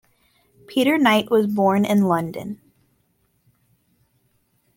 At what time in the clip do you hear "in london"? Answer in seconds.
1.85-2.59